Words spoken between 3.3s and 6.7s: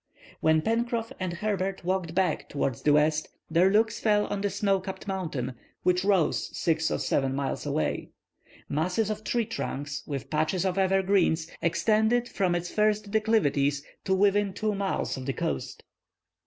their looks fell on the snowcapped mountain, which rose